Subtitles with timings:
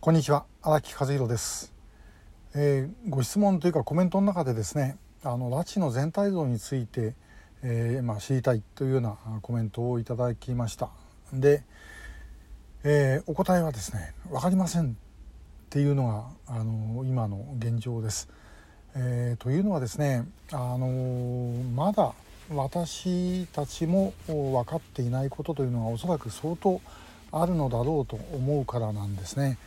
[0.00, 1.74] こんにちは荒木和弘です、
[2.54, 7.14] えー、ご質問というかコメントの中でですねあの拉致の全体像について、
[7.62, 10.88] えー、まあ、知りたいというようなコメントをいただきました。
[11.34, 11.64] で、
[12.82, 14.94] えー、お答えはですね分かりませんっ
[15.68, 16.08] ていうの
[16.46, 18.30] があの今の現状です、
[18.96, 22.14] えというのはですねあのまだ
[22.48, 26.80] 私たちも分かっていないことというのがおそらく相当
[27.32, 29.58] あるのだろうと思うからなんですね。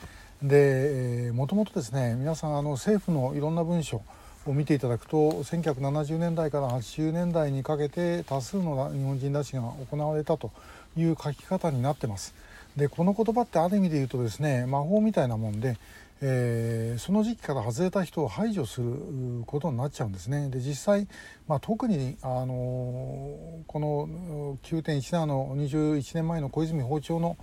[0.43, 4.01] でもともとですね皆さんあの政府のいろんな文書
[4.45, 10.51] を見ていただくと1970年代から80年代にかけて多数の日本人拉致が行われたと
[10.97, 12.35] いう書き方になってます。
[12.75, 15.77] でこの言葉ってある意味で言うとですね魔法みたいなもんで、
[16.21, 20.49] えー、その時期から外れた人を排除することになっちゃうんですね。
[20.49, 21.07] で実際、
[21.47, 27.37] まあ、特に、あのー、この9.17の21年前の小泉訪朝の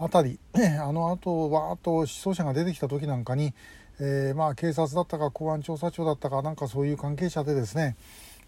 [0.00, 0.40] あたり。
[0.82, 3.52] あのあとわーっと死傷者が出てきた時なんかに、
[4.00, 7.96] えー、まあ警察だったか公安調査庁だったかなんかそういう関係者でですね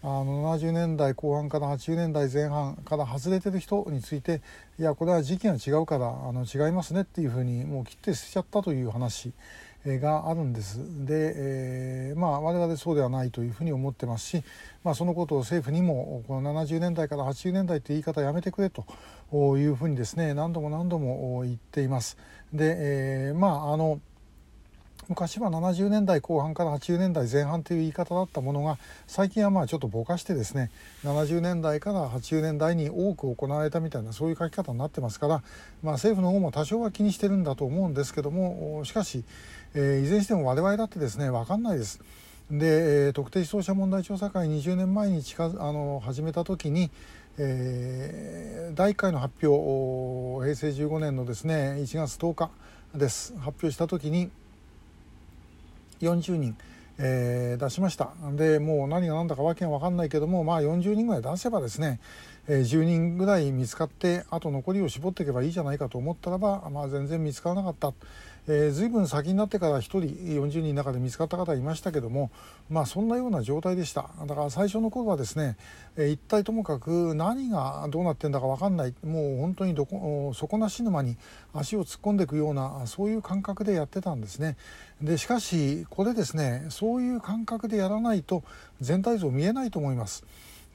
[0.01, 4.41] あの70年代後半から80年代前半から外れてる人について
[4.77, 9.31] いやこれは時期が違うからあの違いますねっていうふうにもう切って捨てちゃったという話。
[9.85, 10.79] があるんです。
[11.05, 14.43] で、えー、まあ我々そうではないというふうに思ってますし、
[14.83, 18.85] まあ、そのことを政府にもこの70年代から80年代って言い方やめてくれと
[19.57, 22.17] いうふうにですね何度も何度も言っています。
[22.53, 23.99] で、えー、まああの
[25.09, 30.71] 昔は70年代後半から80年代前半という言い方だったものが最近はまあちょっとぼかしてですね
[31.03, 35.43] 70年代から80年代に多く行われたみたいなそういう書き方になってますから、
[35.81, 39.23] まあ、政府の方も多少は気にしてるんだと思うんですけどもしかし、
[39.73, 41.99] えー、いずれにしても我々だってですね分かんないです。
[42.51, 46.91] で、えー、特定失踪者問題調査会20年前に近あの始めた時に、
[47.37, 52.51] えー、第1回の発表平成15年のですね1月10日
[52.93, 54.29] です発表した時に
[55.99, 56.57] 40人、
[56.97, 58.11] えー、出しました。
[58.35, 61.99] でもう何が何だかわけが分かんないけどもまあ40人ぐらい出せばですね、
[62.47, 67.93] え、10人ぐらい見つかってあと残りを絞っていけばいいじゃないかと思ったらば、まあ、全然見つからなかった。
[68.45, 72.29] えー、随分先になってから1人40人の中で見つかった方いましたけども、
[72.69, 75.55] まあ、そんなような状態でしただから最初の頃はですね、
[75.95, 81.15] えー、一体ともかく何がどうなってんだか分かんないもう本当にどこ底なし沼に
[81.53, 84.57] 足を突っ込んでいくようなそういう感覚でやってたんですね
[85.01, 88.43] でしかしこれですねそういう感覚でやらないと
[88.81, 90.25] 全体像見えないと思います。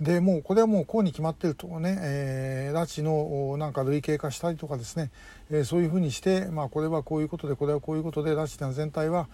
[0.01, 5.11] でもうこれはもうこうに決まってるとね、えー、拉致のなんか類型化したりとかですね、
[5.51, 9.29] えー、そういうふうにして、まあ、これはこういうことでこれはこういうことで拉致の全体は、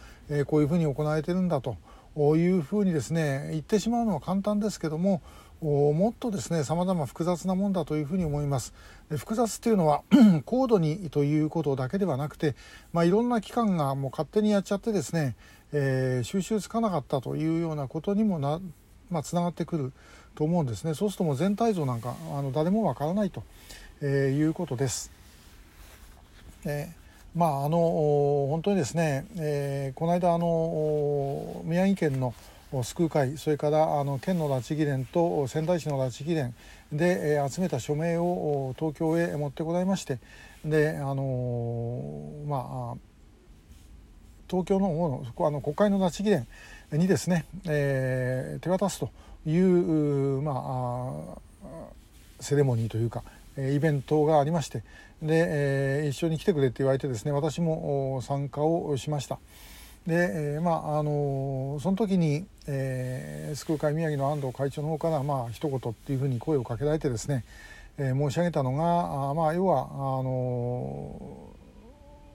[0.47, 1.77] こういうふうに行われてるんだと
[2.37, 5.21] いうふうにですね言ってしまうのは簡単ですけども
[5.61, 8.73] もっとですね様々複雑なもんだというふうに思います。
[9.11, 10.03] 複雑っていうのは
[10.47, 12.55] 高度にということだけではなくて、
[12.93, 15.37] まあ、いろんな機関がもう勝手にやっちゃってですね、
[15.73, 19.92] えー、収集つかなかったというようなことにもなって、まあ、つながってくる
[20.34, 23.42] と思うんですねそうするともう全体像なんかあの誰もわからないと、
[24.00, 25.10] えー、いうことです。
[26.65, 32.34] えー、まああの本当にですね、えー、この間あの宮城県の
[32.82, 36.54] 救う会それからあの県の拉致議連と仙台市の拉致議連
[36.92, 40.19] で、えー、集めた署名を東京へ持ってこられまして
[40.65, 43.15] であのまあ
[44.48, 46.47] 東京の方のあの国会の拉致議連
[46.97, 49.10] にですね、えー、手渡すと
[49.47, 51.69] いう、まあ、
[52.41, 53.22] セレモニーというか
[53.56, 54.82] イベントがありまして
[55.22, 59.38] で、え、一緒に来てくれって言われてですね私も参加をしました。
[60.06, 67.44] で、え、まああのその時に、えー、救う会宮城の安藤会長の方からまあ一言っていうふうに声をかけられてですね、
[67.97, 71.50] えー、申し上げたのがあまあ要はあの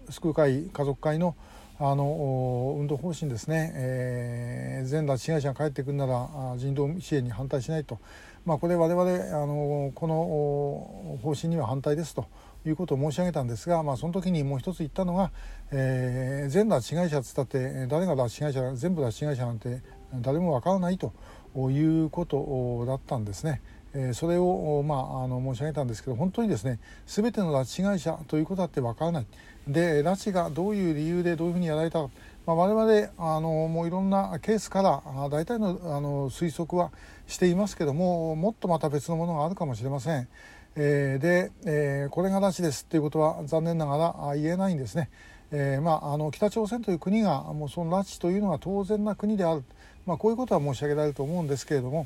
[0.10, 1.36] 救う会家族会の
[1.82, 8.00] あの運動方針ですね、えー、全拉致被害者が帰ってくるなら人道支援に反対しないと、
[8.46, 12.26] まあ、これ我々あのこの方針には反対ですと。
[12.66, 15.32] いうことを申し上げたんですが、まあ、その時にもう一つ言ったのが、
[15.72, 19.82] えー、全拉致被害者っつったって誰が拉致被害者全部拉致被害者なんて
[20.16, 21.14] 誰もわからないと
[21.56, 23.62] いうことだったんですね。
[23.94, 29.26] えそれを、まあ、あの申し上げたんですけど本当にですね全ての拉致被害者ということだってわからない
[29.68, 32.10] で拉致がどういう理由でどういうふうにやられたか、
[32.46, 36.92] まあ、我々あのもういろんなケースから大体のあの推測は
[37.28, 40.28] していますけどももっとまた別のものがあるかもしれません。
[40.76, 45.10] えー、で、えー、これが拉致ですということは残念ながら言えないんですね。
[45.52, 49.64] えーまあ、あの北朝鮮という国がもうその拉致というのが当然な国である、
[50.06, 52.06] まあ、こういうことは申し上げられると思うんですけれども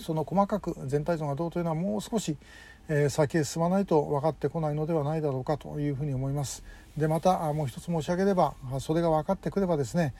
[0.00, 2.36] その細かく全体像がどうというのはもう少し、
[2.88, 6.64] え先へ進まないと分かってこないのではないだろうかというふうに思います
[6.96, 10.14] でまたもう一つ申し上げればそれが分かってくればですね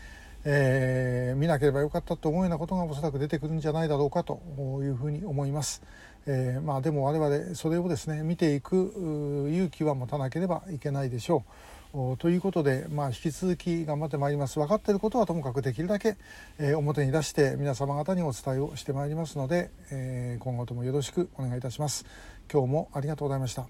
[0.44, 4.40] えー、見なければよかったと思うようなことがおそらく出てくるんじゃないだろうかと
[4.82, 5.82] いうふうに思います。
[6.26, 11.77] えー、まあ、でも我々それをですね見ていく勇気は持たなければいけないでしょう。
[12.18, 14.58] ということで、まあ、引き続き頑張ってまいります。
[14.58, 16.16] 分かっていることはともかくできるだけ、
[16.58, 22.04] えー、表に出して皆様方にお伝えをしてまいりますので、えー、今後ともよろしくお願いいたします。
[22.52, 23.68] 今日もありがとうございました。